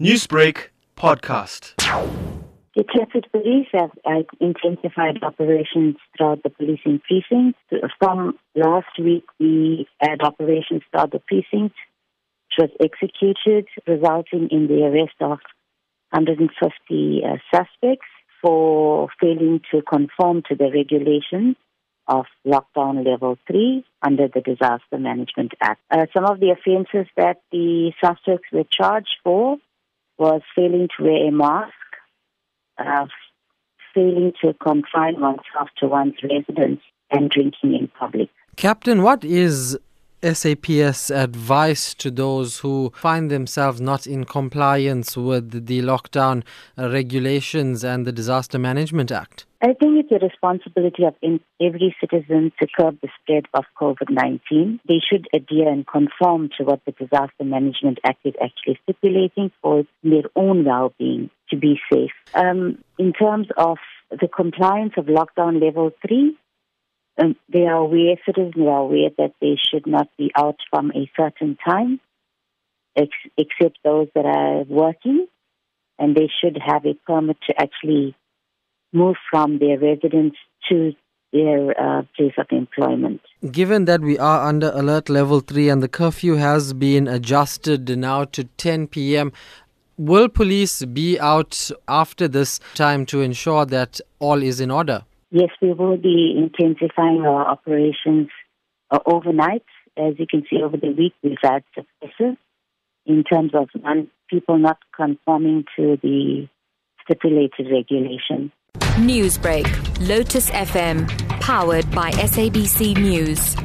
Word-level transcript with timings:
Newsbreak 0.00 0.70
podcast. 0.96 1.76
The 2.74 2.82
Chatsworth 2.82 3.30
Police 3.30 3.68
have 3.72 3.92
uh, 4.04 4.24
intensified 4.40 5.22
operations 5.22 5.94
throughout 6.16 6.42
the 6.42 6.50
policing 6.50 7.00
precinct. 7.06 7.56
From 8.00 8.36
last 8.56 8.98
week, 8.98 9.22
we 9.38 9.86
had 10.00 10.20
operations 10.22 10.82
throughout 10.90 11.12
the 11.12 11.20
precinct, 11.20 11.76
which 12.50 12.58
was 12.58 12.70
executed, 12.80 13.68
resulting 13.86 14.48
in 14.50 14.66
the 14.66 14.82
arrest 14.82 15.14
of 15.20 15.38
150 16.10 17.22
uh, 17.22 17.36
suspects 17.54 18.08
for 18.42 19.06
failing 19.20 19.60
to 19.70 19.80
conform 19.80 20.42
to 20.48 20.56
the 20.56 20.72
regulations 20.74 21.54
of 22.08 22.24
lockdown 22.44 23.06
level 23.06 23.38
3 23.46 23.84
under 24.02 24.26
the 24.26 24.40
Disaster 24.40 24.98
Management 24.98 25.52
Act. 25.60 25.80
Uh, 25.88 26.06
some 26.12 26.24
of 26.24 26.40
the 26.40 26.50
offences 26.50 27.08
that 27.16 27.42
the 27.52 27.92
suspects 28.04 28.48
were 28.52 28.64
charged 28.68 29.14
for 29.22 29.58
was 30.18 30.42
failing 30.54 30.88
to 30.96 31.04
wear 31.04 31.28
a 31.28 31.30
mask, 31.30 31.72
uh, 32.78 33.06
failing 33.94 34.32
to 34.42 34.54
confine 34.54 35.20
oneself 35.20 35.68
to 35.78 35.88
one's 35.88 36.14
residence, 36.22 36.80
and 37.10 37.30
drinking 37.30 37.74
in 37.74 37.88
public. 37.98 38.28
Captain, 38.56 39.02
what 39.02 39.24
is 39.24 39.78
SAPS 40.24 41.10
advice 41.10 41.92
to 41.94 42.10
those 42.10 42.60
who 42.60 42.90
find 42.96 43.30
themselves 43.30 43.80
not 43.80 44.06
in 44.06 44.24
compliance 44.24 45.16
with 45.16 45.66
the 45.66 45.80
lockdown 45.82 46.42
regulations 46.78 47.84
and 47.84 48.06
the 48.06 48.12
Disaster 48.12 48.58
Management 48.58 49.12
Act? 49.12 49.44
I 49.60 49.72
think 49.72 49.98
it's 49.98 50.10
the 50.10 50.18
responsibility 50.18 51.04
of 51.04 51.14
every 51.60 51.96
citizen 52.00 52.52
to 52.60 52.66
curb 52.66 52.98
the 53.00 53.08
spread 53.20 53.46
of 53.54 53.64
COVID 53.80 54.10
19. 54.10 54.80
They 54.86 55.00
should 55.00 55.26
adhere 55.32 55.68
and 55.70 55.86
conform 55.86 56.50
to 56.58 56.64
what 56.64 56.80
the 56.84 56.92
Disaster 56.92 57.44
Management 57.44 57.98
Act 58.04 58.20
is 58.24 58.34
actually 58.42 58.78
stipulating 58.82 59.50
for 59.62 59.84
their 60.02 60.24
own 60.36 60.64
well 60.64 60.92
being 60.98 61.30
to 61.50 61.56
be 61.56 61.80
safe. 61.92 62.12
Um, 62.34 62.78
in 62.98 63.12
terms 63.12 63.48
of 63.56 63.78
the 64.10 64.28
compliance 64.28 64.94
of 64.96 65.06
lockdown 65.06 65.62
level 65.62 65.92
3, 66.06 66.36
um, 67.18 67.36
they 67.52 67.66
are 67.66 67.76
aware, 67.76 68.16
citizens 68.26 68.54
are 68.56 68.80
aware 68.80 69.10
that 69.18 69.34
they 69.40 69.56
should 69.70 69.86
not 69.86 70.08
be 70.18 70.30
out 70.36 70.56
from 70.70 70.90
a 70.92 71.10
certain 71.16 71.56
time, 71.64 72.00
ex- 72.96 73.10
except 73.36 73.78
those 73.84 74.08
that 74.14 74.26
are 74.26 74.64
working, 74.64 75.26
and 75.98 76.16
they 76.16 76.28
should 76.40 76.58
have 76.64 76.84
a 76.84 76.94
permit 77.06 77.36
to 77.48 77.60
actually 77.60 78.16
move 78.92 79.16
from 79.30 79.58
their 79.58 79.78
residence 79.78 80.34
to 80.68 80.92
their 81.32 81.80
uh, 81.80 82.02
place 82.16 82.32
of 82.38 82.46
employment. 82.50 83.20
Given 83.50 83.86
that 83.86 84.00
we 84.00 84.18
are 84.18 84.48
under 84.48 84.70
alert 84.70 85.08
level 85.08 85.40
3 85.40 85.68
and 85.68 85.82
the 85.82 85.88
curfew 85.88 86.34
has 86.34 86.72
been 86.72 87.08
adjusted 87.08 87.96
now 87.98 88.24
to 88.26 88.44
10 88.44 88.86
p.m., 88.88 89.32
will 89.96 90.28
police 90.28 90.84
be 90.84 91.18
out 91.20 91.70
after 91.88 92.28
this 92.28 92.60
time 92.74 93.04
to 93.06 93.20
ensure 93.20 93.66
that 93.66 94.00
all 94.20 94.42
is 94.42 94.60
in 94.60 94.70
order? 94.70 95.04
Yes, 95.36 95.50
we 95.60 95.72
will 95.72 95.96
be 95.96 96.32
intensifying 96.38 97.22
our 97.22 97.44
operations 97.44 98.28
uh, 98.88 99.00
overnight. 99.04 99.64
As 99.96 100.14
you 100.16 100.26
can 100.30 100.44
see, 100.48 100.62
over 100.62 100.76
the 100.76 100.92
week 100.92 101.12
we've 101.24 101.36
had 101.42 101.64
successes 101.74 102.36
in 103.04 103.24
terms 103.24 103.50
of 103.52 103.68
non- 103.74 104.12
people 104.30 104.58
not 104.58 104.78
conforming 104.94 105.64
to 105.74 105.98
the 106.00 106.48
stipulated 107.02 107.66
regulation. 107.68 108.52
Newsbreak, 108.94 109.66
Lotus 110.08 110.50
FM, 110.50 111.08
powered 111.40 111.90
by 111.90 112.12
SABC 112.12 112.96
News. 112.96 113.56